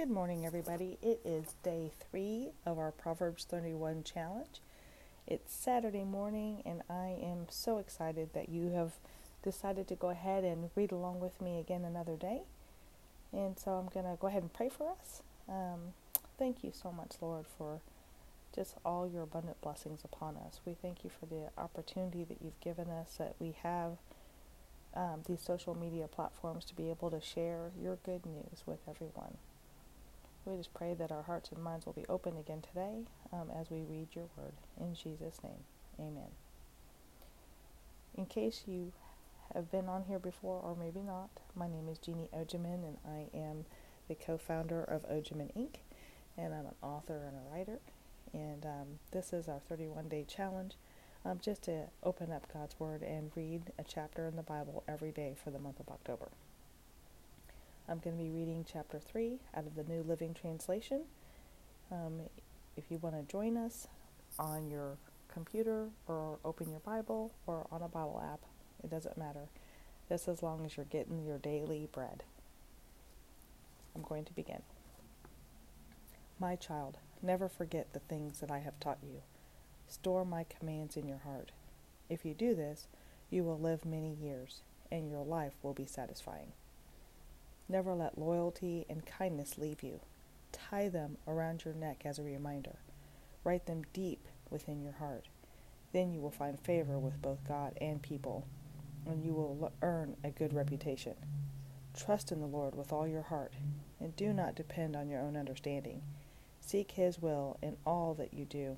Good 0.00 0.08
morning, 0.08 0.46
everybody. 0.46 0.96
It 1.02 1.20
is 1.26 1.56
day 1.62 1.90
three 2.00 2.52
of 2.64 2.78
our 2.78 2.90
Proverbs 2.90 3.44
31 3.44 4.02
challenge. 4.02 4.62
It's 5.26 5.52
Saturday 5.52 6.04
morning, 6.04 6.62
and 6.64 6.80
I 6.88 7.18
am 7.22 7.48
so 7.50 7.76
excited 7.76 8.30
that 8.32 8.48
you 8.48 8.70
have 8.70 8.92
decided 9.42 9.88
to 9.88 9.94
go 9.94 10.08
ahead 10.08 10.42
and 10.42 10.70
read 10.74 10.90
along 10.90 11.20
with 11.20 11.38
me 11.42 11.58
again 11.58 11.84
another 11.84 12.16
day. 12.16 12.44
And 13.30 13.58
so 13.58 13.72
I'm 13.72 13.90
going 13.92 14.06
to 14.06 14.18
go 14.18 14.28
ahead 14.28 14.40
and 14.40 14.50
pray 14.50 14.70
for 14.70 14.90
us. 14.90 15.20
Um, 15.46 15.92
thank 16.38 16.64
you 16.64 16.72
so 16.72 16.90
much, 16.90 17.16
Lord, 17.20 17.44
for 17.58 17.82
just 18.54 18.76
all 18.86 19.06
your 19.06 19.24
abundant 19.24 19.60
blessings 19.60 20.00
upon 20.02 20.38
us. 20.38 20.60
We 20.64 20.72
thank 20.80 21.04
you 21.04 21.10
for 21.10 21.26
the 21.26 21.50
opportunity 21.60 22.24
that 22.24 22.38
you've 22.42 22.60
given 22.62 22.88
us 22.88 23.16
that 23.18 23.34
we 23.38 23.54
have 23.62 23.98
um, 24.96 25.24
these 25.26 25.42
social 25.42 25.74
media 25.74 26.08
platforms 26.08 26.64
to 26.64 26.74
be 26.74 26.88
able 26.88 27.10
to 27.10 27.20
share 27.20 27.70
your 27.78 27.96
good 27.96 28.24
news 28.24 28.62
with 28.64 28.78
everyone. 28.88 29.36
We 30.44 30.56
just 30.56 30.72
pray 30.74 30.94
that 30.94 31.12
our 31.12 31.22
hearts 31.22 31.50
and 31.52 31.62
minds 31.62 31.86
will 31.86 31.92
be 31.92 32.06
open 32.08 32.36
again 32.36 32.62
today 32.62 33.04
um, 33.32 33.50
as 33.54 33.70
we 33.70 33.82
read 33.82 34.08
your 34.14 34.26
word. 34.36 34.52
In 34.80 34.94
Jesus' 34.94 35.40
name, 35.44 35.64
amen. 35.98 36.30
In 38.16 38.26
case 38.26 38.64
you 38.66 38.92
have 39.54 39.70
been 39.70 39.88
on 39.88 40.04
here 40.04 40.18
before 40.18 40.60
or 40.60 40.74
maybe 40.74 41.00
not, 41.00 41.30
my 41.54 41.68
name 41.68 41.88
is 41.88 41.98
Jeannie 41.98 42.30
Ojiman 42.34 42.84
and 42.84 42.96
I 43.06 43.26
am 43.36 43.64
the 44.08 44.14
co 44.14 44.38
founder 44.38 44.82
of 44.82 45.02
Ojiman 45.08 45.54
Inc. 45.56 45.76
And 46.36 46.54
I'm 46.54 46.66
an 46.66 46.74
author 46.82 47.22
and 47.26 47.36
a 47.36 47.54
writer. 47.54 47.78
And 48.32 48.64
um, 48.64 48.86
this 49.10 49.32
is 49.32 49.48
our 49.48 49.60
31 49.68 50.08
day 50.08 50.24
challenge 50.26 50.74
um, 51.24 51.38
just 51.42 51.62
to 51.64 51.84
open 52.02 52.32
up 52.32 52.50
God's 52.52 52.78
Word 52.78 53.02
and 53.02 53.30
read 53.34 53.72
a 53.78 53.84
chapter 53.84 54.26
in 54.26 54.36
the 54.36 54.42
Bible 54.42 54.84
every 54.88 55.10
day 55.12 55.34
for 55.42 55.50
the 55.50 55.58
month 55.58 55.80
of 55.80 55.88
October. 55.88 56.28
I'm 57.90 57.98
going 57.98 58.16
to 58.16 58.22
be 58.22 58.30
reading 58.30 58.64
chapter 58.72 59.00
3 59.00 59.40
out 59.56 59.66
of 59.66 59.74
the 59.74 59.82
New 59.82 60.04
Living 60.04 60.32
Translation. 60.32 61.02
Um, 61.90 62.20
if 62.76 62.84
you 62.88 62.98
want 62.98 63.16
to 63.16 63.22
join 63.30 63.56
us 63.56 63.88
on 64.38 64.70
your 64.70 64.96
computer 65.26 65.88
or 66.06 66.38
open 66.44 66.70
your 66.70 66.78
Bible 66.78 67.32
or 67.48 67.66
on 67.72 67.82
a 67.82 67.88
Bible 67.88 68.22
app, 68.32 68.42
it 68.84 68.90
doesn't 68.90 69.18
matter. 69.18 69.48
Just 70.08 70.28
as 70.28 70.40
long 70.40 70.64
as 70.64 70.76
you're 70.76 70.86
getting 70.86 71.24
your 71.24 71.38
daily 71.38 71.88
bread. 71.90 72.22
I'm 73.96 74.02
going 74.02 74.24
to 74.24 74.32
begin. 74.32 74.62
My 76.38 76.54
child, 76.54 76.98
never 77.20 77.48
forget 77.48 77.92
the 77.92 77.98
things 77.98 78.38
that 78.38 78.52
I 78.52 78.60
have 78.60 78.78
taught 78.78 78.98
you 79.02 79.22
Store 79.88 80.24
my 80.24 80.44
commands 80.44 80.96
in 80.96 81.08
your 81.08 81.18
heart. 81.24 81.50
If 82.08 82.24
you 82.24 82.34
do 82.34 82.54
this, 82.54 82.86
you 83.30 83.42
will 83.42 83.58
live 83.58 83.84
many 83.84 84.14
years, 84.14 84.60
and 84.92 85.10
your 85.10 85.24
life 85.24 85.54
will 85.60 85.74
be 85.74 85.86
satisfying. 85.86 86.52
Never 87.70 87.94
let 87.94 88.18
loyalty 88.18 88.84
and 88.90 89.06
kindness 89.06 89.56
leave 89.56 89.82
you. 89.82 90.00
Tie 90.52 90.88
them 90.88 91.16
around 91.26 91.64
your 91.64 91.72
neck 91.72 92.02
as 92.04 92.18
a 92.18 92.22
reminder. 92.22 92.80
Write 93.44 93.64
them 93.64 93.84
deep 93.92 94.26
within 94.50 94.82
your 94.82 94.92
heart. 94.92 95.28
Then 95.92 96.12
you 96.12 96.20
will 96.20 96.30
find 96.30 96.60
favor 96.60 96.98
with 96.98 97.22
both 97.22 97.46
God 97.46 97.78
and 97.80 98.02
people, 98.02 98.46
and 99.06 99.24
you 99.24 99.32
will 99.32 99.72
earn 99.80 100.16
a 100.22 100.30
good 100.30 100.52
reputation. 100.52 101.14
Trust 101.96 102.30
in 102.30 102.40
the 102.40 102.46
Lord 102.46 102.74
with 102.74 102.92
all 102.92 103.06
your 103.06 103.22
heart, 103.22 103.54
and 103.98 104.14
do 104.16 104.32
not 104.32 104.54
depend 104.54 104.94
on 104.96 105.08
your 105.08 105.20
own 105.20 105.36
understanding. 105.36 106.02
Seek 106.60 106.90
His 106.90 107.22
will 107.22 107.56
in 107.62 107.76
all 107.86 108.12
that 108.14 108.34
you 108.34 108.44
do 108.44 108.76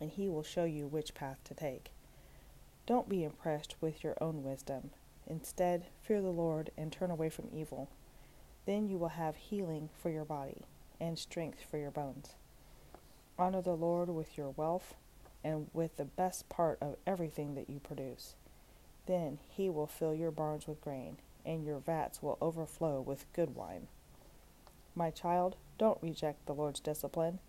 and 0.00 0.10
he 0.10 0.28
will 0.28 0.42
show 0.42 0.64
you 0.64 0.86
which 0.86 1.14
path 1.14 1.38
to 1.44 1.54
take. 1.54 1.90
Don't 2.86 3.08
be 3.08 3.24
impressed 3.24 3.76
with 3.80 4.04
your 4.04 4.16
own 4.20 4.42
wisdom. 4.42 4.90
Instead, 5.26 5.86
fear 6.02 6.20
the 6.20 6.28
Lord 6.28 6.70
and 6.76 6.92
turn 6.92 7.10
away 7.10 7.30
from 7.30 7.48
evil. 7.52 7.88
Then 8.66 8.88
you 8.88 8.98
will 8.98 9.08
have 9.08 9.36
healing 9.36 9.88
for 10.00 10.10
your 10.10 10.24
body 10.24 10.62
and 11.00 11.18
strength 11.18 11.60
for 11.70 11.78
your 11.78 11.90
bones. 11.90 12.34
Honor 13.38 13.62
the 13.62 13.76
Lord 13.76 14.08
with 14.08 14.38
your 14.38 14.50
wealth 14.50 14.94
and 15.42 15.68
with 15.72 15.96
the 15.96 16.04
best 16.04 16.48
part 16.48 16.78
of 16.80 16.96
everything 17.06 17.54
that 17.54 17.68
you 17.68 17.80
produce. 17.80 18.34
Then 19.06 19.38
he 19.50 19.68
will 19.68 19.86
fill 19.86 20.14
your 20.14 20.30
barns 20.30 20.66
with 20.66 20.80
grain, 20.80 21.18
and 21.44 21.64
your 21.64 21.78
vats 21.78 22.22
will 22.22 22.38
overflow 22.40 23.00
with 23.00 23.30
good 23.34 23.54
wine. 23.54 23.88
My 24.94 25.10
child, 25.10 25.56
don't 25.76 26.02
reject 26.02 26.46
the 26.46 26.54
Lord's 26.54 26.80
discipline 26.80 27.40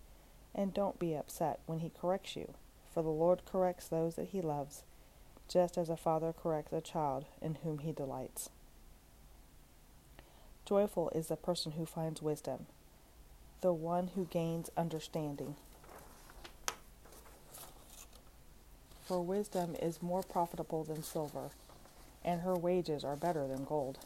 and 0.54 0.74
don't 0.74 0.98
be 0.98 1.14
upset 1.14 1.60
when 1.66 1.80
he 1.80 1.90
corrects 1.90 2.34
you, 2.34 2.54
for 2.92 3.02
the 3.02 3.10
Lord 3.10 3.42
corrects 3.44 3.86
those 3.86 4.16
that 4.16 4.28
he 4.28 4.40
loves, 4.40 4.82
just 5.48 5.78
as 5.78 5.88
a 5.88 5.96
father 5.96 6.32
corrects 6.32 6.72
a 6.72 6.80
child 6.80 7.24
in 7.40 7.56
whom 7.62 7.78
he 7.78 7.92
delights. 7.92 8.50
Joyful 10.64 11.10
is 11.10 11.28
the 11.28 11.36
person 11.36 11.72
who 11.72 11.86
finds 11.86 12.20
wisdom, 12.20 12.66
the 13.60 13.72
one 13.72 14.08
who 14.14 14.24
gains 14.24 14.70
understanding. 14.76 15.54
For 19.04 19.22
wisdom 19.22 19.76
is 19.80 20.02
more 20.02 20.24
profitable 20.24 20.82
than 20.82 21.04
silver, 21.04 21.50
and 22.24 22.40
her 22.40 22.56
wages 22.56 23.04
are 23.04 23.14
better 23.14 23.46
than 23.46 23.64
gold. 23.64 23.98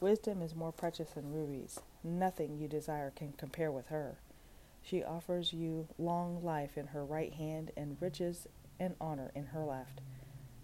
Wisdom 0.00 0.42
is 0.42 0.56
more 0.56 0.72
precious 0.72 1.10
than 1.10 1.32
rubies. 1.32 1.78
Nothing 2.02 2.58
you 2.58 2.66
desire 2.66 3.12
can 3.14 3.32
compare 3.38 3.70
with 3.70 3.86
her. 3.86 4.16
She 4.82 5.04
offers 5.04 5.52
you 5.52 5.86
long 5.96 6.42
life 6.42 6.76
in 6.76 6.88
her 6.88 7.04
right 7.04 7.32
hand 7.32 7.70
and 7.76 7.96
riches 8.00 8.48
and 8.80 8.96
honor 9.00 9.30
in 9.36 9.46
her 9.46 9.64
left. 9.64 10.00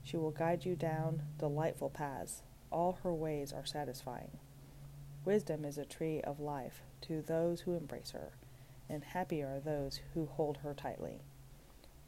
She 0.08 0.16
will 0.16 0.30
guide 0.30 0.64
you 0.64 0.74
down 0.74 1.20
delightful 1.38 1.90
paths. 1.90 2.40
All 2.72 2.98
her 3.02 3.12
ways 3.12 3.52
are 3.52 3.66
satisfying. 3.66 4.38
Wisdom 5.26 5.66
is 5.66 5.76
a 5.76 5.84
tree 5.84 6.22
of 6.22 6.40
life 6.40 6.80
to 7.02 7.20
those 7.20 7.60
who 7.60 7.74
embrace 7.74 8.12
her, 8.12 8.32
and 8.88 9.04
happy 9.04 9.42
are 9.42 9.60
those 9.60 10.00
who 10.14 10.24
hold 10.24 10.56
her 10.58 10.72
tightly. 10.72 11.20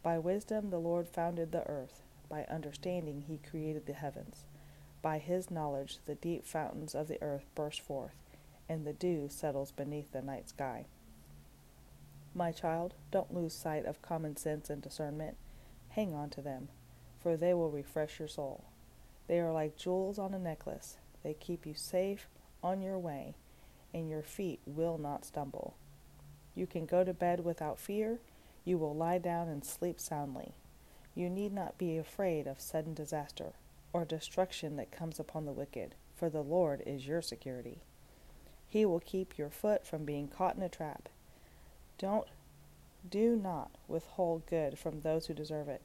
By 0.03 0.19
wisdom 0.19 0.71
the 0.71 0.81
Lord 0.81 1.09
founded 1.09 1.53
the 1.53 1.66
earth, 1.66 2.00
by 2.31 2.44
understanding 2.44 3.25
he 3.28 3.37
created 3.37 3.84
the 3.84 3.93
heavens. 3.93 4.47
By 5.03 5.19
his 5.19 5.50
knowledge 5.50 5.99
the 6.06 6.15
deep 6.15 6.47
fountains 6.47 6.94
of 6.94 7.06
the 7.06 7.22
earth 7.22 7.44
burst 7.55 7.82
forth, 7.82 8.17
and 8.67 8.87
the 8.87 8.94
dew 8.94 9.28
settles 9.28 9.72
beneath 9.72 10.12
the 10.12 10.22
night 10.22 10.49
sky. 10.49 10.87
My 12.34 12.50
child, 12.50 12.94
don't 13.11 13.34
lose 13.34 13.53
sight 13.53 13.84
of 13.84 14.00
common 14.00 14.38
sense 14.38 14.71
and 14.71 14.81
discernment. 14.81 15.37
Hang 15.91 16.15
on 16.15 16.31
to 16.31 16.41
them, 16.41 16.69
for 17.22 17.36
they 17.36 17.54
will 17.54 17.70
refresh 17.70 18.19
your 18.19 18.28
soul. 18.28 18.64
They 19.26 19.41
are 19.41 19.53
like 19.53 19.76
jewels 19.76 20.19
on 20.19 20.34
a 20.34 20.38
necklace. 20.38 20.97
They 21.22 21.34
keep 21.34 21.66
you 21.66 21.75
safe 21.75 22.28
on 22.62 22.82
your 22.82 22.98
way, 22.98 23.34
and 23.92 24.08
your 24.08 24.22
feet 24.22 24.60
will 24.66 24.98
not 24.98 25.25
stumble. 25.25 25.75
You 26.54 26.66
can 26.66 26.86
go 26.86 27.04
to 27.04 27.14
bed 27.14 27.44
without 27.44 27.78
fear. 27.78 28.19
You 28.64 28.78
will 28.78 28.94
lie 28.94 29.19
down 29.19 29.48
and 29.48 29.64
sleep 29.64 30.00
soundly. 30.00 30.54
You 31.14 31.31
need 31.31 31.53
not 31.53 31.78
be 31.78 31.97
afraid 31.97 32.47
of 32.47 32.60
sudden 32.60 32.94
disaster 32.94 33.52
or 33.92 34.04
destruction 34.04 34.76
that 34.76 34.92
comes 34.92 35.19
upon 35.19 35.44
the 35.44 35.52
wicked, 35.52 35.94
for 36.16 36.31
the 36.31 36.42
Lord 36.42 36.82
is 36.87 37.06
your 37.06 37.22
security. 37.22 37.82
He 38.66 38.84
will 38.84 39.00
keep 39.00 39.37
your 39.37 39.50
foot 39.50 39.87
from 39.87 40.04
being 40.04 40.28
caught 40.28 40.56
in 40.56 40.62
a 40.62 40.69
trap 40.69 41.08
don't 42.00 42.28
do 43.10 43.37
not 43.37 43.70
withhold 43.87 44.47
good 44.47 44.78
from 44.78 45.00
those 45.00 45.26
who 45.26 45.34
deserve 45.34 45.69
it 45.69 45.82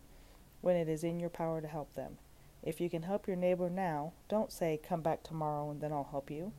when 0.65 0.75
it 0.75 0.89
is 0.89 1.03
in 1.03 1.19
your 1.19 1.29
power 1.29 1.61
to 1.61 1.67
help 1.67 1.93
them. 1.93 2.17
If 2.63 2.81
you 2.81 2.89
can 2.89 3.03
help 3.03 3.27
your 3.27 3.37
neighbor 3.37 3.69
now, 3.69 4.13
don't 4.27 4.51
say, 4.51 4.79
Come 4.81 5.01
back 5.01 5.21
tomorrow 5.21 5.69
and 5.69 5.79
then 5.79 5.93
I'll 5.93 6.09
help 6.09 6.31
you. 6.31 6.53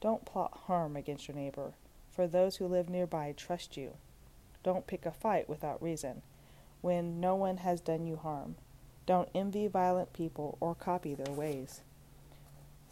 Don't 0.00 0.24
plot 0.24 0.60
harm 0.66 0.94
against 0.94 1.26
your 1.26 1.36
neighbor, 1.36 1.72
for 2.08 2.28
those 2.28 2.58
who 2.58 2.68
live 2.68 2.88
nearby 2.88 3.34
trust 3.36 3.76
you. 3.76 3.94
Don't 4.62 4.86
pick 4.86 5.04
a 5.04 5.10
fight 5.10 5.48
without 5.48 5.82
reason, 5.82 6.22
when 6.82 7.18
no 7.18 7.34
one 7.34 7.56
has 7.56 7.80
done 7.80 8.06
you 8.06 8.14
harm. 8.14 8.54
Don't 9.06 9.28
envy 9.34 9.66
violent 9.66 10.12
people 10.12 10.56
or 10.60 10.76
copy 10.76 11.12
their 11.12 11.34
ways. 11.34 11.80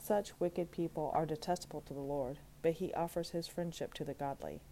Such 0.00 0.32
wicked 0.40 0.72
people 0.72 1.12
are 1.14 1.26
detestable 1.26 1.82
to 1.82 1.94
the 1.94 2.00
Lord, 2.00 2.40
but 2.60 2.72
he 2.72 2.92
offers 2.94 3.30
his 3.30 3.46
friendship 3.46 3.94
to 3.94 4.04
the 4.04 4.14
godly. 4.14 4.62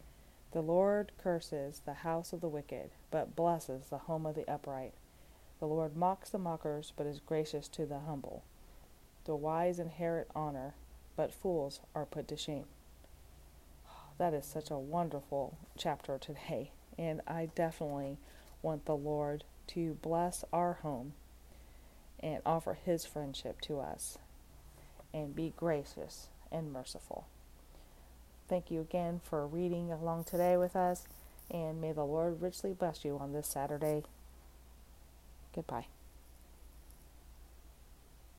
The 0.50 0.60
Lord 0.60 1.12
curses 1.22 1.82
the 1.84 1.94
house 2.02 2.32
of 2.32 2.40
the 2.40 2.48
wicked, 2.48 2.90
but 3.12 3.36
blesses 3.36 3.84
the 3.90 3.98
home 3.98 4.26
of 4.26 4.34
the 4.34 4.50
upright. 4.50 4.94
The 5.60 5.66
Lord 5.66 5.96
mocks 5.96 6.30
the 6.30 6.38
mockers, 6.38 6.92
but 6.96 7.06
is 7.06 7.20
gracious 7.20 7.68
to 7.68 7.84
the 7.84 8.00
humble. 8.00 8.44
The 9.24 9.34
wise 9.34 9.78
inherit 9.78 10.28
honor, 10.34 10.74
but 11.16 11.34
fools 11.34 11.80
are 11.94 12.06
put 12.06 12.28
to 12.28 12.36
shame. 12.36 12.66
Oh, 13.88 14.12
that 14.18 14.34
is 14.34 14.46
such 14.46 14.70
a 14.70 14.78
wonderful 14.78 15.58
chapter 15.76 16.16
today, 16.18 16.70
and 16.96 17.20
I 17.26 17.48
definitely 17.54 18.18
want 18.62 18.84
the 18.84 18.96
Lord 18.96 19.44
to 19.68 19.98
bless 20.00 20.44
our 20.52 20.74
home 20.74 21.14
and 22.20 22.40
offer 22.46 22.74
his 22.74 23.04
friendship 23.04 23.60
to 23.62 23.80
us 23.80 24.18
and 25.12 25.34
be 25.34 25.52
gracious 25.56 26.28
and 26.50 26.72
merciful. 26.72 27.26
Thank 28.48 28.70
you 28.70 28.80
again 28.80 29.20
for 29.22 29.46
reading 29.46 29.92
along 29.92 30.24
today 30.24 30.56
with 30.56 30.74
us, 30.74 31.06
and 31.50 31.80
may 31.80 31.92
the 31.92 32.04
Lord 32.04 32.40
richly 32.40 32.72
bless 32.72 33.04
you 33.04 33.18
on 33.18 33.32
this 33.32 33.48
Saturday. 33.48 34.04
Goodbye. 35.54 35.88